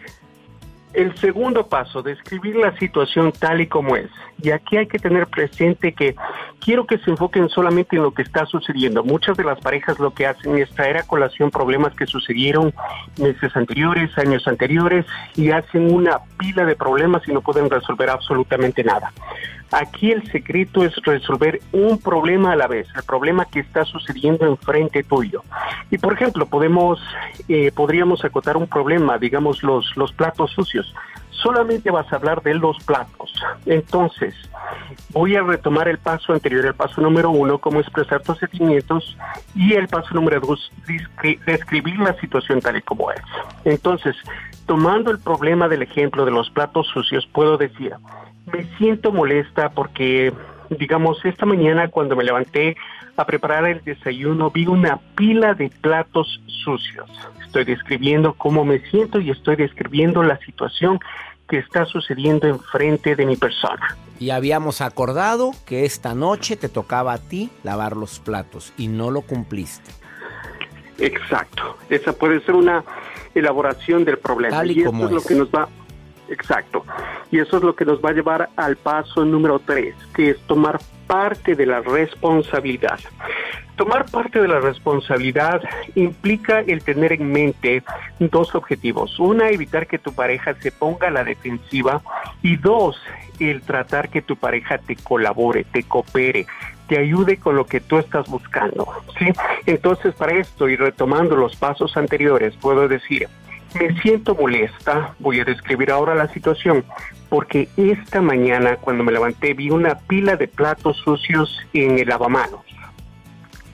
El 0.92 1.16
segundo 1.16 1.66
paso, 1.66 2.02
describir 2.02 2.56
la 2.56 2.76
situación 2.78 3.32
tal 3.32 3.60
y 3.60 3.66
como 3.66 3.96
es. 3.96 4.10
Y 4.42 4.50
aquí 4.50 4.76
hay 4.76 4.86
que 4.86 4.98
tener 4.98 5.26
presente 5.26 5.92
que 5.92 6.14
quiero 6.60 6.86
que 6.86 6.98
se 6.98 7.10
enfoquen 7.10 7.48
solamente 7.48 7.96
en 7.96 8.02
lo 8.02 8.12
que 8.12 8.22
está 8.22 8.46
sucediendo. 8.46 9.02
Muchas 9.02 9.36
de 9.36 9.44
las 9.44 9.60
parejas 9.60 9.98
lo 9.98 10.12
que 10.12 10.26
hacen 10.26 10.58
es 10.58 10.70
traer 10.70 10.98
a 10.98 11.02
colación 11.02 11.50
problemas 11.50 11.94
que 11.94 12.06
sucedieron 12.06 12.72
meses 13.18 13.54
anteriores, 13.56 14.16
años 14.18 14.46
anteriores, 14.46 15.06
y 15.36 15.50
hacen 15.50 15.92
una 15.92 16.20
pila 16.38 16.64
de 16.64 16.76
problemas 16.76 17.26
y 17.26 17.32
no 17.32 17.40
pueden 17.40 17.68
resolver 17.70 18.10
absolutamente 18.10 18.84
nada. 18.84 19.12
Aquí 19.72 20.10
el 20.10 20.30
secreto 20.30 20.84
es 20.84 20.94
resolver 20.96 21.60
un 21.72 21.98
problema 21.98 22.52
a 22.52 22.56
la 22.56 22.66
vez, 22.66 22.86
el 22.94 23.02
problema 23.04 23.46
que 23.46 23.60
está 23.60 23.86
sucediendo 23.86 24.46
enfrente 24.46 25.02
tuyo. 25.02 25.42
Y 25.90 25.96
por 25.96 26.12
ejemplo, 26.12 26.44
podemos, 26.44 27.00
eh, 27.48 27.72
podríamos 27.74 28.22
acotar 28.22 28.58
un 28.58 28.66
problema, 28.66 29.16
digamos 29.16 29.62
los, 29.62 29.96
los 29.96 30.12
platos 30.12 30.50
sucios. 30.50 30.94
Solamente 31.32 31.90
vas 31.90 32.10
a 32.12 32.16
hablar 32.16 32.42
de 32.42 32.54
los 32.54 32.76
platos. 32.84 33.32
Entonces, 33.66 34.34
voy 35.10 35.34
a 35.34 35.42
retomar 35.42 35.88
el 35.88 35.98
paso 35.98 36.32
anterior, 36.32 36.64
el 36.64 36.74
paso 36.74 37.00
número 37.00 37.30
uno, 37.30 37.58
cómo 37.58 37.80
expresar 37.80 38.22
tus 38.22 38.38
sentimientos, 38.38 39.16
y 39.54 39.74
el 39.74 39.88
paso 39.88 40.14
número 40.14 40.40
dos, 40.40 40.70
describir 41.46 41.98
la 41.98 42.14
situación 42.20 42.60
tal 42.60 42.76
y 42.76 42.82
como 42.82 43.10
es. 43.10 43.20
Entonces, 43.64 44.14
tomando 44.66 45.10
el 45.10 45.18
problema 45.18 45.68
del 45.68 45.82
ejemplo 45.82 46.24
de 46.24 46.30
los 46.30 46.50
platos 46.50 46.86
sucios, 46.88 47.26
puedo 47.26 47.56
decir, 47.56 47.92
me 48.52 48.64
siento 48.76 49.12
molesta 49.12 49.70
porque, 49.70 50.32
digamos, 50.70 51.24
esta 51.24 51.46
mañana 51.46 51.88
cuando 51.88 52.16
me 52.16 52.24
levanté 52.24 52.76
a 53.16 53.26
preparar 53.26 53.66
el 53.66 53.82
desayuno 53.84 54.50
vi 54.50 54.66
una 54.66 54.98
pila 55.16 55.54
de 55.54 55.70
platos 55.80 56.40
sucios. 56.64 57.10
Estoy 57.44 57.64
describiendo 57.64 58.34
cómo 58.34 58.64
me 58.64 58.78
siento 58.90 59.20
y 59.20 59.30
estoy 59.30 59.56
describiendo 59.56 60.22
la 60.22 60.38
situación 60.38 60.98
que 61.48 61.58
está 61.58 61.84
sucediendo 61.84 62.46
enfrente 62.46 63.14
de 63.14 63.26
mi 63.26 63.36
persona. 63.36 63.96
Y 64.18 64.30
habíamos 64.30 64.80
acordado 64.80 65.52
que 65.66 65.84
esta 65.84 66.14
noche 66.14 66.56
te 66.56 66.68
tocaba 66.68 67.12
a 67.12 67.18
ti 67.18 67.50
lavar 67.62 67.96
los 67.96 68.20
platos 68.20 68.72
y 68.78 68.88
no 68.88 69.10
lo 69.10 69.22
cumpliste. 69.22 69.90
Exacto. 70.98 71.76
Esa 71.90 72.12
puede 72.12 72.40
ser 72.40 72.54
una 72.54 72.84
elaboración 73.34 74.04
del 74.04 74.18
problema. 74.18 74.56
Tal 74.56 74.70
y, 74.70 74.80
eso 74.80 74.90
como 74.90 75.06
es, 75.06 75.10
lo 75.10 75.18
es. 75.18 75.26
que 75.26 75.34
nos 75.34 75.48
va 75.48 75.68
Exacto. 76.32 76.84
Y 77.30 77.38
eso 77.38 77.58
es 77.58 77.62
lo 77.62 77.76
que 77.76 77.84
nos 77.84 78.02
va 78.02 78.10
a 78.10 78.14
llevar 78.14 78.48
al 78.56 78.76
paso 78.76 79.24
número 79.24 79.58
tres, 79.58 79.94
que 80.14 80.30
es 80.30 80.38
tomar 80.46 80.80
parte 81.06 81.54
de 81.54 81.66
la 81.66 81.80
responsabilidad. 81.80 82.98
Tomar 83.76 84.10
parte 84.10 84.40
de 84.40 84.48
la 84.48 84.60
responsabilidad 84.60 85.62
implica 85.94 86.60
el 86.60 86.82
tener 86.82 87.12
en 87.12 87.30
mente 87.32 87.82
dos 88.18 88.54
objetivos. 88.54 89.18
Una, 89.18 89.50
evitar 89.50 89.86
que 89.86 89.98
tu 89.98 90.14
pareja 90.14 90.54
se 90.54 90.72
ponga 90.72 91.08
a 91.08 91.10
la 91.10 91.24
defensiva. 91.24 92.00
Y 92.42 92.56
dos, 92.56 92.98
el 93.38 93.60
tratar 93.62 94.08
que 94.08 94.22
tu 94.22 94.36
pareja 94.36 94.78
te 94.78 94.96
colabore, 94.96 95.64
te 95.64 95.82
coopere, 95.82 96.46
te 96.88 96.98
ayude 96.98 97.36
con 97.36 97.56
lo 97.56 97.66
que 97.66 97.80
tú 97.80 97.98
estás 97.98 98.26
buscando. 98.28 98.88
¿sí? 99.18 99.26
Entonces, 99.66 100.14
para 100.14 100.38
esto 100.38 100.68
y 100.68 100.76
retomando 100.76 101.36
los 101.36 101.56
pasos 101.56 101.96
anteriores, 101.96 102.54
puedo 102.56 102.88
decir, 102.88 103.28
me 103.78 104.00
siento 104.00 104.34
molesta, 104.34 105.14
voy 105.18 105.40
a 105.40 105.44
describir 105.44 105.90
ahora 105.90 106.14
la 106.14 106.28
situación, 106.28 106.84
porque 107.28 107.68
esta 107.76 108.20
mañana 108.20 108.76
cuando 108.76 109.04
me 109.04 109.12
levanté 109.12 109.54
vi 109.54 109.70
una 109.70 109.94
pila 109.94 110.36
de 110.36 110.48
platos 110.48 110.98
sucios 110.98 111.58
en 111.72 111.98
el 111.98 112.08
lavamanos. 112.08 112.60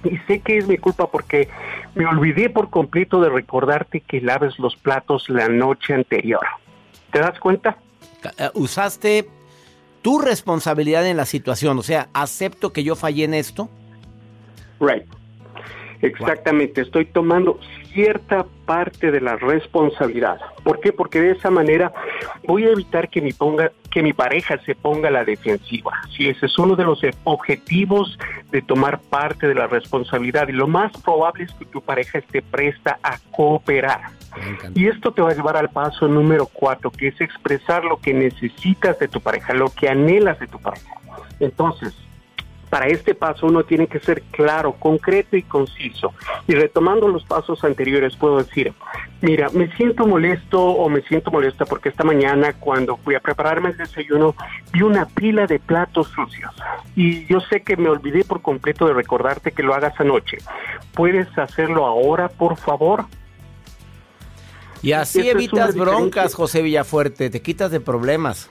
Y 0.05 0.17
sé 0.29 0.41
que 0.41 0.59
es 0.59 0.69
mi 0.69 0.79
culpa 0.79 1.11
porque 1.11 1.49
me 1.95 2.07
olvidé 2.07 2.51
por 2.51 2.71
completo 2.71 3.21
de 3.21 3.29
recordarte 3.31 4.01
que 4.01 4.21
laves 4.21 4.59
los 4.59 4.77
platos 4.77 5.29
la 5.29 5.49
noche 5.49 5.95
anterior. 5.95 6.45
¿Te 7.11 7.19
das 7.19 7.39
cuenta? 7.41 7.79
Eh, 8.39 8.51
Usaste 8.55 9.29
tu 10.03 10.21
responsabilidad 10.21 11.07
en 11.07 11.17
la 11.17 11.27
situación, 11.27 11.79
o 11.79 11.83
sea, 11.83 12.09
acepto 12.13 12.73
que 12.73 12.85
yo 12.85 12.95
fallé 12.95 13.25
en 13.25 13.35
esto. 13.35 13.69
Right. 14.79 15.18
Exactamente, 16.01 16.83
estoy 16.83 17.07
tomando 17.07 17.59
cierta 17.93 18.47
parte 18.65 19.11
de 19.11 19.21
la 19.21 19.37
responsabilidad. 19.37 20.39
¿Por 20.63 20.81
qué? 20.81 20.93
Porque 20.93 21.21
de 21.21 21.33
esa 21.33 21.51
manera 21.51 21.93
voy 22.47 22.65
a 22.65 22.71
evitar 22.71 23.09
que 23.09 23.21
mi 23.21 23.33
ponga 23.33 23.73
que 23.91 24.03
mi 24.03 24.13
pareja 24.13 24.59
se 24.65 24.75
ponga 24.75 25.09
a 25.09 25.11
la 25.11 25.25
defensiva. 25.25 25.93
Sí, 26.15 26.29
ese 26.29 26.47
es 26.47 26.59
uno 26.59 26.77
de 26.77 26.85
los 26.85 27.01
objetivos 27.25 28.19
de 28.51 28.63
tomar 28.63 29.01
parte 29.01 29.49
de 29.49 29.55
la 29.55 29.67
responsabilidad 29.67 30.49
y 30.49 30.53
lo 30.53 30.69
más 30.69 30.93
probable 31.03 31.45
es 31.45 31.53
que 31.55 31.65
tu 31.65 31.81
pareja 31.81 32.19
esté 32.19 32.43
presta 32.43 32.99
a 33.03 33.19
cooperar. 33.31 34.11
Y 34.75 34.87
esto 34.87 35.13
te 35.13 35.23
va 35.23 35.31
a 35.31 35.35
llevar 35.35 35.57
al 35.57 35.71
paso 35.71 36.07
número 36.07 36.47
cuatro, 36.47 36.91
que 36.91 37.09
es 37.09 37.21
expresar 37.21 37.85
lo 37.85 37.97
que 37.97 38.13
necesitas 38.13 38.99
de 38.99 39.09
tu 39.09 39.21
pareja, 39.21 39.55
lo 39.55 39.71
que 39.71 39.89
anhelas 39.89 40.39
de 40.39 40.47
tu 40.47 40.61
pareja. 40.61 40.95
Entonces, 41.41 41.95
para 42.69 42.87
este 42.87 43.15
paso 43.15 43.47
uno 43.47 43.65
tiene 43.65 43.87
que 43.87 44.01
ser 44.01 44.23
claro, 44.31 44.75
concreto 44.75 45.37
y 45.37 45.43
conciso. 45.43 46.13
Y 46.47 46.55
retomando 46.55 47.09
los 47.09 47.25
pasos 47.25 47.65
anteriores, 47.65 48.17
puedo 48.17 48.39
decir, 48.39 48.73
mira, 49.21 49.49
me 49.51 49.75
siento 49.77 50.07
molesto 50.07 50.63
o 50.63 50.89
me 50.89 51.03
siento 51.03 51.31
molesta 51.31 51.65
porque 51.65 51.89
esta 51.89 52.05
mañana 52.05 52.53
cuando 52.55 52.97
fui 52.99 53.15
a 53.15 53.21
prepararme 53.21 53.71
el 53.71 53.77
desayuno 53.77 54.35
vi 54.73 54.83
una 54.83 55.07
pila 55.07 55.47
de 55.47 55.59
platos 55.59 56.09
sucios. 56.09 56.55
Y 56.95 57.27
yo 57.27 57.41
sé 57.41 57.63
que 57.63 57.77
me 57.77 57.89
olvidé 57.89 58.25
por 58.25 58.43
completo 58.43 58.87
de 58.87 58.95
recordarte 58.95 59.53
que 59.53 59.63
lo 59.63 59.75
hagas 59.75 59.99
anoche. 59.99 60.39
¿Puedes 60.95 61.27
hacerlo 61.39 61.87
ahora, 61.87 62.29
por 62.29 62.57
favor? 62.57 63.07
Y 64.83 64.93
así 64.93 65.29
evitas 65.29 65.75
broncas. 65.75 66.35
José 66.35 66.63
Villafuerte, 66.63 67.31
te 67.31 67.43
quitas 67.43 67.71
de 67.71 67.81
problemas. 67.81 68.51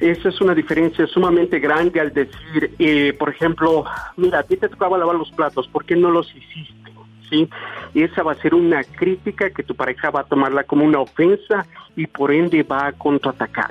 Esa 0.00 0.28
es 0.28 0.40
una 0.40 0.54
diferencia 0.54 1.06
sumamente 1.06 1.58
grande 1.58 2.00
al 2.00 2.12
decir, 2.12 2.74
eh, 2.78 3.14
por 3.18 3.30
ejemplo, 3.30 3.84
mira, 4.16 4.40
a 4.40 4.42
ti 4.42 4.56
te 4.56 4.68
tocaba 4.68 4.98
lavar 4.98 5.16
los 5.16 5.30
platos, 5.32 5.66
¿por 5.68 5.84
qué 5.84 5.96
no 5.96 6.10
los 6.10 6.28
hiciste? 6.34 6.92
¿Sí? 7.30 7.48
Esa 7.94 8.22
va 8.22 8.32
a 8.32 8.36
ser 8.36 8.54
una 8.54 8.84
crítica 8.84 9.50
que 9.50 9.62
tu 9.62 9.74
pareja 9.74 10.10
va 10.10 10.20
a 10.20 10.24
tomarla 10.24 10.64
como 10.64 10.84
una 10.84 11.00
ofensa 11.00 11.66
y 11.96 12.06
por 12.06 12.30
ende 12.30 12.62
va 12.62 12.88
a 12.88 12.92
contraatacar. 12.92 13.70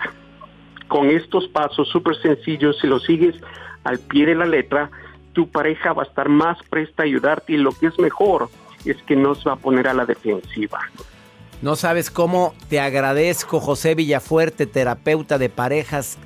Con 0.88 1.10
estos 1.10 1.48
pasos 1.48 1.88
súper 1.89 2.15
sencillos, 2.17 2.79
si 2.79 2.88
los 2.88 3.03
sigues 3.03 3.36
al 3.84 4.00
pie 4.00 4.25
de 4.25 4.36
la 4.36 4.46
letra, 4.46 4.89
tu 5.34 5.50
pareja 5.50 5.94
va 5.94 6.03
a 6.03 6.05
estar 6.05 6.27
más 6.27 6.58
presta 6.70 7.03
a 7.03 7.05
ayudarte 7.05 7.53
y 7.53 7.58
lo 7.58 7.72
que 7.72 7.88
es 7.88 8.00
mejor 8.00 8.50
es 8.84 9.01
que 9.03 9.15
no 9.15 9.36
se 9.36 9.48
va 9.48 9.55
a 9.55 9.60
poner 9.60 9.88
a 9.88 9.94
la 9.94 10.05
defensiva. 10.05 10.79
No 11.65 11.75
sabes 11.75 12.12
cómo 12.12 12.53
te 12.69 12.79
agradezco, 12.79 13.60
José 13.60 13.95
Villafuerte, 13.95 14.67
terapeuta 14.67 15.39
de 15.39 15.50
parejas. 15.50 16.19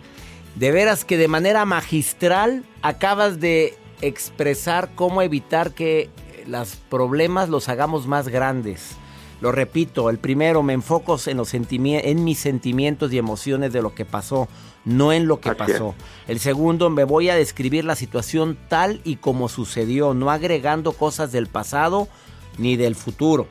De 0.56 0.74
veras 0.74 1.06
que 1.06 1.16
de 1.16 1.30
manera 1.30 1.64
magistral 1.64 2.66
acabas 2.82 3.40
de 3.40 3.78
expresar 4.02 4.90
cómo 4.96 5.22
evitar 5.22 5.72
que 5.72 6.10
los 6.46 6.76
problemas 6.76 7.48
los 7.48 7.70
hagamos 7.70 8.06
más 8.06 8.28
grandes. 8.28 8.98
Lo 9.40 9.54
repito, 9.54 10.10
el 10.10 10.18
primero 10.18 10.62
me 10.62 10.74
enfoco 10.74 11.18
en, 11.26 11.38
los 11.38 11.54
en 11.54 12.24
mis 12.26 12.40
sentimientos 12.40 13.14
y 13.14 13.18
emociones 13.18 13.72
de 13.72 13.82
lo 13.82 13.96
que 13.96 14.04
pasó, 14.04 14.50
no 14.84 15.14
en 15.14 15.26
lo 15.26 15.40
que 15.40 15.56
pasó. 15.56 15.96
El 16.28 16.42
segundo, 16.42 16.90
me 16.90 17.06
voy 17.06 17.30
a 17.30 17.36
describir 17.36 17.86
la 17.86 17.96
situación 17.96 18.58
tal 18.68 19.00
y 19.06 19.16
como 19.16 19.48
sucedió, 19.48 20.14
no 20.14 20.32
agregando 20.32 20.92
cosas 20.92 21.32
del 21.32 21.48
pasado 21.48 22.10
ni 22.58 22.76
del 22.76 22.96
futuro. 22.96 23.48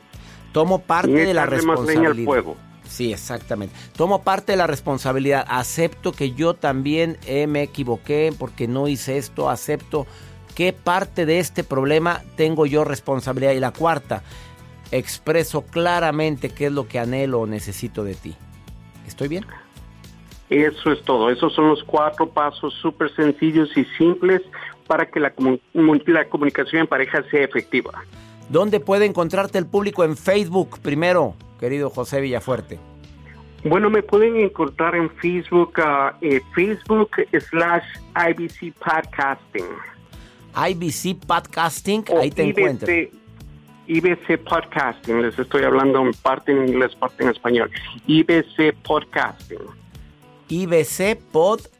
Tomo 0.51 0.79
parte 0.79 1.11
de 1.11 1.33
la 1.33 1.43
echarle 1.43 1.61
más 1.63 1.79
leña 1.81 2.09
al 2.09 2.15
responsabilidad. 2.17 2.25
fuego. 2.25 2.57
Sí, 2.87 3.13
exactamente. 3.13 3.75
Tomo 3.95 4.23
parte 4.23 4.53
de 4.53 4.57
la 4.57 4.65
responsabilidad. 4.67 5.45
Acepto 5.47 6.11
que 6.11 6.31
yo 6.31 6.55
también 6.55 7.17
eh, 7.27 7.45
me 7.45 7.61
equivoqué 7.61 8.33
porque 8.37 8.67
no 8.67 8.87
hice 8.87 9.17
esto. 9.17 9.49
Acepto 9.49 10.07
qué 10.55 10.73
parte 10.73 11.27
de 11.27 11.37
este 11.39 11.63
problema 11.63 12.21
tengo 12.35 12.65
yo 12.65 12.83
responsabilidad. 12.83 13.51
Y 13.51 13.59
la 13.59 13.71
cuarta, 13.71 14.23
expreso 14.91 15.61
claramente 15.61 16.49
qué 16.49 16.65
es 16.65 16.71
lo 16.71 16.87
que 16.87 16.97
anhelo 16.97 17.41
o 17.41 17.45
necesito 17.45 18.03
de 18.03 18.15
ti. 18.15 18.35
¿Estoy 19.07 19.27
bien? 19.27 19.45
Eso 20.49 20.91
es 20.91 21.03
todo. 21.03 21.29
Esos 21.29 21.53
son 21.53 21.69
los 21.69 21.83
cuatro 21.83 22.27
pasos 22.29 22.73
súper 22.81 23.13
sencillos 23.15 23.69
y 23.77 23.85
simples 23.99 24.41
para 24.87 25.05
que 25.05 25.19
la, 25.19 25.35
comu- 25.35 25.61
la 26.07 26.27
comunicación 26.27 26.81
en 26.81 26.87
pareja 26.87 27.23
sea 27.29 27.43
efectiva. 27.43 28.03
¿Dónde 28.49 28.79
puede 28.79 29.05
encontrarte 29.05 29.59
el 29.59 29.67
público 29.67 30.03
en 30.03 30.17
Facebook 30.17 30.79
primero, 30.81 31.35
querido 31.59 31.91
José 31.91 32.19
Villafuerte? 32.19 32.79
Bueno, 33.63 33.91
me 33.91 34.01
pueden 34.01 34.37
encontrar 34.37 34.95
en 34.95 35.09
Facebook, 35.17 35.73
ah, 35.77 36.17
eh, 36.21 36.41
Facebook 36.55 37.11
slash 37.49 37.83
IBC 38.15 38.73
Podcasting. 38.73 39.65
IBC 40.55 41.27
Podcasting, 41.27 42.05
O 42.09 42.19
ahí 42.19 42.31
te 42.31 42.43
encuentro. 42.43 42.91
IBC, 42.91 43.11
IBC 43.87 44.37
Podcasting. 44.39 45.21
Les 45.21 45.37
estoy 45.37 45.63
hablando 45.63 46.01
en 46.01 46.13
parte 46.13 46.51
en 46.51 46.69
inglés, 46.69 46.95
parte 46.95 47.23
en 47.23 47.29
español. 47.29 47.69
IBC 48.07 48.73
Podcasting. 48.83 49.59
IBC 50.47 51.19
Podcasting 51.31 51.78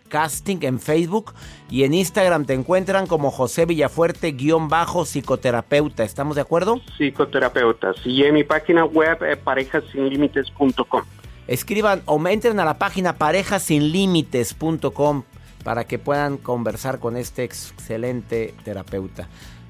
en 0.62 0.80
Facebook 0.80 1.34
y 1.70 1.84
en 1.84 1.94
Instagram 1.94 2.46
te 2.46 2.54
encuentran 2.54 3.08
como 3.08 3.32
José 3.32 3.66
Villafuerte 3.66 4.32
guion 4.32 4.68
bajo 4.68 5.06
psicoterapeuta. 5.06 6.04
¿Estamos 6.04 6.36
de 6.36 6.42
acuerdo? 6.42 6.82
Psicoterapeutas. 6.98 7.96
Y 8.06 8.24
en 8.24 8.34
mi 8.34 8.44
página 8.44 8.84
web, 8.86 9.24
eh, 9.24 9.38
parejasinlímites.com. 9.38 11.04
Escriban 11.48 12.02
o 12.06 12.28
entren 12.28 12.60
a 12.60 12.66
la 12.66 12.78
página 12.78 13.18
parejasinlímites.com 13.18 15.24
para 15.64 15.86
que 15.86 16.00
puedan 16.00 16.38
conversar 16.38 17.00
con 17.00 17.18
este 17.18 17.44
excelente 17.44 18.54
terapeuta. 18.64 19.28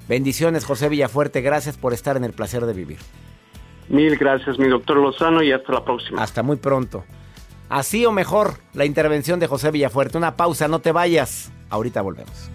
Bendiciones, 0.08 0.64
José 0.64 0.88
Villafuerte. 0.88 1.40
Gracias 1.40 1.76
por 1.76 1.92
estar 1.92 2.16
en 2.16 2.24
el 2.24 2.32
placer 2.32 2.66
de 2.66 2.72
vivir. 2.72 2.98
Mil 3.88 4.16
gracias, 4.16 4.58
mi 4.58 4.68
doctor 4.68 4.96
Lozano, 4.96 5.42
y 5.42 5.52
hasta 5.52 5.72
la 5.72 5.84
próxima. 5.84 6.22
Hasta 6.22 6.42
muy 6.42 6.56
pronto. 6.56 7.04
Así 7.70 8.04
o 8.04 8.10
mejor, 8.10 8.54
la 8.74 8.84
intervención 8.84 9.38
de 9.38 9.46
José 9.46 9.70
Villafuerte. 9.70 10.18
Una 10.18 10.36
pausa, 10.36 10.66
no 10.66 10.80
te 10.80 10.90
vayas. 10.90 11.52
Ahorita 11.70 12.02
volvemos. 12.02 12.50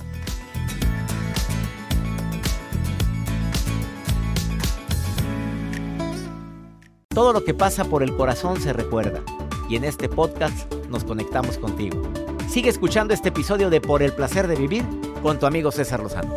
Todo 7.07 7.31
lo 7.31 7.45
que 7.45 7.53
pasa 7.53 7.85
por 7.85 8.03
el 8.03 8.13
corazón 8.17 8.59
se 8.59 8.73
recuerda. 8.73 9.21
Y 9.69 9.77
en 9.77 9.85
este 9.85 10.09
podcast 10.09 10.69
nos 10.89 11.05
conectamos 11.05 11.57
contigo. 11.57 12.03
Sigue 12.49 12.69
escuchando 12.69 13.13
este 13.13 13.29
episodio 13.29 13.69
de 13.69 13.79
Por 13.79 14.03
el 14.03 14.11
placer 14.11 14.47
de 14.47 14.57
vivir 14.57 14.83
con 15.23 15.39
tu 15.39 15.45
amigo 15.45 15.71
César 15.71 16.01
Lozano. 16.01 16.35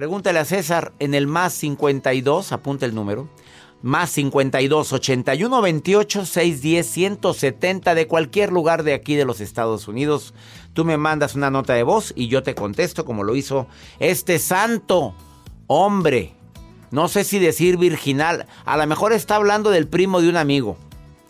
Pregúntale 0.00 0.38
a 0.38 0.46
César 0.46 0.92
en 0.98 1.12
el 1.12 1.26
más 1.26 1.52
52, 1.52 2.52
apunta 2.52 2.86
el 2.86 2.94
número, 2.94 3.28
más 3.82 4.08
52 4.08 4.94
81 4.94 5.60
28 5.60 6.24
610 6.24 6.86
170 6.86 7.94
de 7.94 8.06
cualquier 8.06 8.50
lugar 8.50 8.82
de 8.82 8.94
aquí 8.94 9.14
de 9.14 9.26
los 9.26 9.42
Estados 9.42 9.88
Unidos. 9.88 10.32
Tú 10.72 10.86
me 10.86 10.96
mandas 10.96 11.34
una 11.34 11.50
nota 11.50 11.74
de 11.74 11.82
voz 11.82 12.14
y 12.16 12.28
yo 12.28 12.42
te 12.42 12.54
contesto 12.54 13.04
como 13.04 13.24
lo 13.24 13.36
hizo 13.36 13.66
este 13.98 14.38
santo 14.38 15.12
hombre. 15.66 16.32
No 16.90 17.08
sé 17.08 17.22
si 17.22 17.38
decir 17.38 17.76
virginal, 17.76 18.46
a 18.64 18.78
lo 18.78 18.86
mejor 18.86 19.12
está 19.12 19.36
hablando 19.36 19.68
del 19.68 19.86
primo 19.86 20.22
de 20.22 20.30
un 20.30 20.38
amigo. 20.38 20.78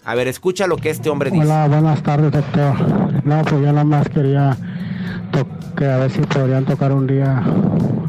A 0.04 0.14
ver, 0.14 0.28
escucha 0.28 0.68
lo 0.68 0.76
que 0.76 0.90
este 0.90 1.10
hombre 1.10 1.32
dice. 1.32 1.44
Hola, 1.44 1.66
buenas 1.66 2.04
tardes, 2.04 2.30
doctor. 2.30 3.24
No, 3.24 3.42
pues 3.42 3.62
yo 3.62 3.72
nada 3.72 3.82
más 3.82 4.08
quería 4.08 4.56
que 5.76 5.86
a 5.86 5.96
ver 5.96 6.10
si 6.10 6.20
podrían 6.20 6.64
tocar 6.64 6.92
un 6.92 7.06
día 7.06 7.42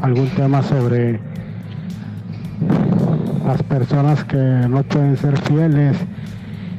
algún 0.02 0.28
tema 0.30 0.62
sobre 0.62 1.20
las 3.46 3.62
personas 3.62 4.24
que 4.24 4.36
no 4.36 4.82
pueden 4.82 5.16
ser 5.16 5.38
fieles 5.38 5.96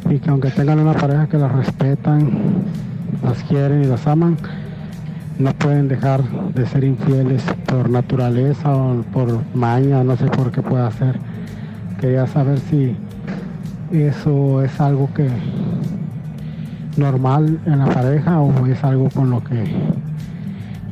y 0.09 0.19
que 0.19 0.29
aunque 0.29 0.49
tengan 0.51 0.79
una 0.79 0.93
pareja 0.93 1.27
que 1.27 1.37
las 1.37 1.51
respetan, 1.51 2.29
las 3.23 3.43
quieren 3.43 3.83
y 3.83 3.87
las 3.87 4.05
aman, 4.07 4.37
no 5.39 5.51
pueden 5.53 5.87
dejar 5.87 6.23
de 6.53 6.65
ser 6.67 6.83
infieles 6.83 7.43
por 7.65 7.89
naturaleza 7.89 8.75
o 8.75 9.01
por 9.13 9.41
maña, 9.55 10.03
no 10.03 10.15
sé 10.15 10.25
por 10.25 10.51
qué 10.51 10.61
pueda 10.61 10.91
ser. 10.91 11.17
Quería 11.99 12.27
saber 12.27 12.59
si 12.59 12.95
eso 13.91 14.61
es 14.63 14.79
algo 14.79 15.09
que 15.13 15.27
normal 16.97 17.59
en 17.65 17.79
la 17.79 17.85
pareja 17.85 18.39
o 18.39 18.67
es 18.67 18.83
algo 18.83 19.09
con 19.09 19.29
lo 19.29 19.43
que 19.43 19.63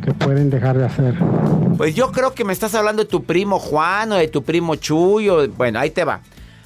que 0.02 0.14
pueden 0.14 0.50
dejar 0.50 0.78
de 0.78 0.86
hacer. 0.86 1.16
Pues 1.78 1.96
yo 1.96 2.12
creo 2.12 2.34
que 2.34 2.44
me 2.44 2.54
estás 2.54 2.76
hablando 2.76 3.04
de 3.04 3.10
tu 3.10 3.24
primo 3.24 3.60
Juan 3.60 4.12
o 4.12 4.16
de 4.16 4.28
tu 4.28 4.44
primo 4.44 4.76
Chuy 4.76 5.30
bueno, 5.56 5.80
ahí 5.80 5.92
te 5.92 6.04
va. 6.04 6.22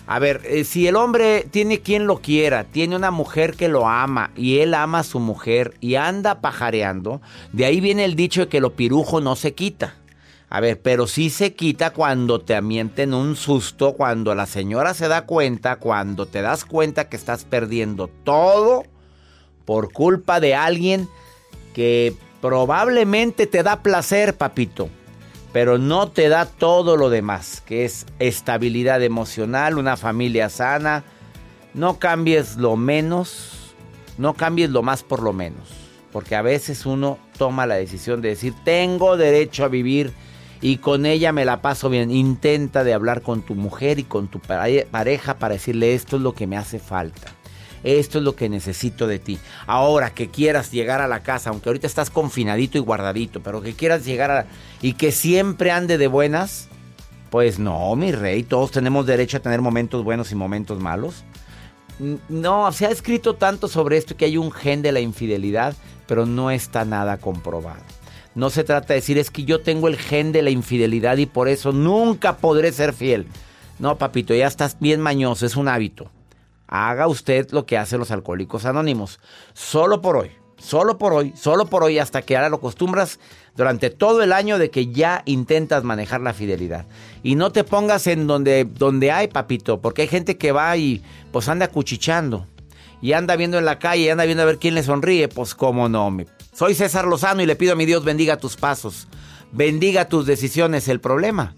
A 0.07 0.19
ver, 0.19 0.41
eh, 0.45 0.63
si 0.65 0.87
el 0.87 0.95
hombre 0.95 1.47
tiene 1.49 1.79
quien 1.79 2.05
lo 2.05 2.19
quiera, 2.19 2.63
tiene 2.63 2.95
una 2.95 3.09
mujer 3.09 3.55
que 3.55 3.67
lo 3.67 3.87
ama 3.87 4.29
y 4.35 4.59
él 4.59 4.75
ama 4.75 4.99
a 4.99 5.03
su 5.03 5.19
mujer 5.19 5.73
y 5.81 5.95
anda 5.95 6.41
pajareando, 6.41 7.21
de 7.53 7.65
ahí 7.65 7.81
viene 7.81 8.05
el 8.05 8.15
dicho 8.15 8.41
de 8.41 8.47
que 8.47 8.61
lo 8.61 8.73
pirujo 8.73 9.19
no 9.19 9.35
se 9.35 9.53
quita. 9.55 9.95
A 10.47 10.59
ver, 10.59 10.79
pero 10.79 11.07
sí 11.07 11.31
se 11.31 11.55
quita 11.55 11.89
cuando 11.89 12.39
te 12.39 12.61
mienten 12.61 13.15
un 13.15 13.35
susto, 13.35 13.93
cuando 13.93 14.35
la 14.35 14.45
señora 14.45 14.93
se 14.93 15.07
da 15.07 15.25
cuenta, 15.25 15.77
cuando 15.77 16.27
te 16.27 16.43
das 16.43 16.65
cuenta 16.65 17.09
que 17.09 17.17
estás 17.17 17.43
perdiendo 17.43 18.07
todo 18.23 18.83
por 19.65 19.91
culpa 19.91 20.39
de 20.39 20.53
alguien 20.53 21.09
que 21.73 22.15
probablemente 22.45 23.47
te 23.47 23.63
da 23.63 23.81
placer, 23.81 24.37
papito, 24.37 24.87
pero 25.51 25.79
no 25.79 26.11
te 26.11 26.29
da 26.29 26.45
todo 26.45 26.95
lo 26.95 27.09
demás, 27.09 27.63
que 27.65 27.85
es 27.85 28.05
estabilidad 28.19 29.01
emocional, 29.01 29.79
una 29.79 29.97
familia 29.97 30.49
sana. 30.49 31.03
No 31.73 31.97
cambies 31.97 32.57
lo 32.57 32.75
menos, 32.75 33.73
no 34.19 34.35
cambies 34.35 34.69
lo 34.69 34.83
más 34.83 35.01
por 35.01 35.23
lo 35.23 35.33
menos, 35.33 35.69
porque 36.11 36.35
a 36.35 36.43
veces 36.43 36.85
uno 36.85 37.17
toma 37.35 37.65
la 37.65 37.75
decisión 37.75 38.21
de 38.21 38.29
decir, 38.29 38.53
tengo 38.63 39.17
derecho 39.17 39.65
a 39.65 39.69
vivir 39.69 40.13
y 40.61 40.77
con 40.77 41.07
ella 41.07 41.31
me 41.31 41.45
la 41.45 41.63
paso 41.63 41.89
bien. 41.89 42.11
Intenta 42.11 42.83
de 42.83 42.93
hablar 42.93 43.23
con 43.23 43.41
tu 43.41 43.55
mujer 43.55 43.97
y 43.97 44.03
con 44.03 44.27
tu 44.27 44.39
pareja 44.39 45.39
para 45.39 45.55
decirle 45.55 45.95
esto 45.95 46.17
es 46.17 46.21
lo 46.21 46.35
que 46.35 46.45
me 46.45 46.57
hace 46.57 46.77
falta. 46.77 47.34
Esto 47.83 48.17
es 48.17 48.23
lo 48.23 48.35
que 48.35 48.49
necesito 48.49 49.07
de 49.07 49.19
ti. 49.19 49.37
Ahora 49.67 50.09
que 50.09 50.29
quieras 50.29 50.71
llegar 50.71 51.01
a 51.01 51.07
la 51.07 51.21
casa, 51.21 51.49
aunque 51.49 51.69
ahorita 51.69 51.87
estás 51.87 52.09
confinadito 52.09 52.77
y 52.77 52.81
guardadito, 52.81 53.41
pero 53.41 53.61
que 53.61 53.73
quieras 53.73 54.05
llegar 54.05 54.31
a... 54.31 54.45
y 54.81 54.93
que 54.93 55.11
siempre 55.11 55.71
ande 55.71 55.97
de 55.97 56.07
buenas, 56.07 56.67
pues 57.29 57.59
no, 57.59 57.95
mi 57.95 58.11
rey, 58.11 58.43
todos 58.43 58.71
tenemos 58.71 59.05
derecho 59.05 59.37
a 59.37 59.41
tener 59.41 59.61
momentos 59.61 60.03
buenos 60.03 60.31
y 60.31 60.35
momentos 60.35 60.79
malos. 60.79 61.23
No, 62.27 62.71
se 62.71 62.85
ha 62.85 62.89
escrito 62.89 63.35
tanto 63.35 63.67
sobre 63.67 63.97
esto 63.97 64.17
que 64.17 64.25
hay 64.25 64.37
un 64.37 64.51
gen 64.51 64.81
de 64.81 64.91
la 64.91 64.99
infidelidad, 64.99 65.75
pero 66.07 66.25
no 66.25 66.51
está 66.51 66.85
nada 66.85 67.17
comprobado. 67.17 67.81
No 68.35 68.49
se 68.49 68.65
trata 68.65 68.89
de 68.89 68.95
decir 68.95 69.17
es 69.17 69.31
que 69.31 69.45
yo 69.45 69.61
tengo 69.61 69.87
el 69.87 69.97
gen 69.97 70.33
de 70.33 70.41
la 70.41 70.49
infidelidad 70.49 71.17
y 71.17 71.25
por 71.25 71.47
eso 71.47 71.71
nunca 71.71 72.37
podré 72.37 72.71
ser 72.73 72.93
fiel. 72.93 73.27
No, 73.79 73.97
papito, 73.97 74.33
ya 74.33 74.47
estás 74.47 74.77
bien 74.79 74.99
mañoso, 74.99 75.45
es 75.45 75.55
un 75.55 75.69
hábito. 75.69 76.11
Haga 76.67 77.07
usted 77.07 77.49
lo 77.51 77.65
que 77.65 77.77
hacen 77.77 77.99
los 77.99 78.11
alcohólicos 78.11 78.65
anónimos. 78.65 79.19
Solo 79.53 80.01
por 80.01 80.17
hoy, 80.17 80.31
solo 80.57 80.97
por 80.97 81.13
hoy, 81.13 81.33
solo 81.35 81.67
por 81.67 81.83
hoy, 81.83 81.99
hasta 81.99 82.21
que 82.21 82.35
ahora 82.35 82.49
lo 82.49 82.57
acostumbras 82.57 83.19
durante 83.55 83.89
todo 83.89 84.23
el 84.23 84.33
año 84.33 84.57
de 84.57 84.69
que 84.69 84.87
ya 84.87 85.21
intentas 85.25 85.83
manejar 85.83 86.21
la 86.21 86.33
fidelidad. 86.33 86.85
Y 87.23 87.35
no 87.35 87.51
te 87.51 87.63
pongas 87.63 88.07
en 88.07 88.27
donde, 88.27 88.65
donde 88.65 89.11
hay, 89.11 89.27
papito, 89.27 89.79
porque 89.81 90.03
hay 90.03 90.07
gente 90.07 90.37
que 90.37 90.51
va 90.51 90.75
y 90.77 91.03
pues 91.31 91.47
anda 91.49 91.67
cuchichando. 91.67 92.47
Y 93.01 93.13
anda 93.13 93.35
viendo 93.35 93.59
en 93.59 93.65
la 93.65 93.77
calle, 93.77 94.03
y 94.03 94.09
anda 94.09 94.25
viendo 94.25 94.41
a 94.41 94.47
ver 94.47 94.57
quién 94.57 94.73
le 94.73 94.81
sonríe. 94.81 95.27
Pues 95.27 95.53
cómo 95.53 95.89
no. 95.89 96.17
Soy 96.53 96.73
César 96.73 97.05
Lozano 97.05 97.41
y 97.41 97.45
le 97.45 97.55
pido 97.55 97.73
a 97.73 97.75
mi 97.75 97.85
Dios 97.85 98.03
bendiga 98.03 98.37
tus 98.37 98.55
pasos. 98.55 99.07
Bendiga 99.51 100.09
tus 100.09 100.25
decisiones. 100.25 100.87
El 100.87 100.99
problema, 100.99 101.53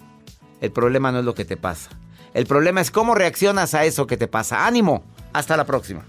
el 0.59 0.71
problema 0.71 1.11
no 1.11 1.19
es 1.19 1.25
lo 1.25 1.35
que 1.35 1.45
te 1.45 1.55
pasa. 1.55 1.89
El 2.33 2.45
problema 2.45 2.81
es 2.81 2.91
cómo 2.91 3.15
reaccionas 3.15 3.73
a 3.73 3.85
eso 3.85 4.07
que 4.07 4.17
te 4.17 4.27
pasa. 4.27 4.65
Ánimo. 4.65 5.03
Hasta 5.33 5.57
la 5.57 5.65
próxima. 5.65 6.05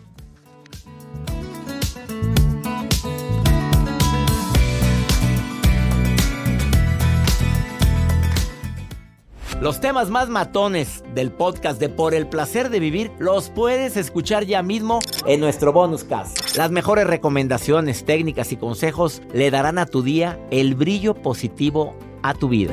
Los 9.61 9.81
temas 9.81 10.09
más 10.09 10.29
matones 10.29 11.03
del 11.17 11.33
podcast 11.33 11.81
de 11.81 11.89
Por 11.89 12.15
el 12.15 12.29
placer 12.29 12.71
de 12.71 12.79
vivir 12.79 13.11
los 13.19 13.51
puedes 13.51 13.97
escuchar 13.97 14.45
ya 14.45 14.63
mismo 14.63 15.01
en 15.27 15.41
nuestro 15.41 15.73
bonus 15.73 16.05
cast. 16.05 16.57
Las 16.57 16.71
mejores 16.71 17.09
recomendaciones, 17.09 18.05
técnicas 18.05 18.53
y 18.53 18.57
consejos 18.57 19.21
le 19.33 19.51
darán 19.51 19.79
a 19.79 19.87
tu 19.87 20.03
día 20.03 20.39
el 20.53 20.77
brillo 20.77 21.15
positivo 21.15 21.97
a 22.23 22.35
tu 22.35 22.49
vida. 22.49 22.73